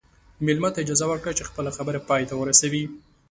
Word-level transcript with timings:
مېلمه 0.45 0.69
ته 0.73 0.79
اجازه 0.83 1.05
ورکړه 1.09 1.31
چې 1.37 1.47
خپله 1.49 1.69
خبره 1.77 1.99
پای 2.09 2.23
ته 2.29 2.33
ورسوي. 2.37 2.83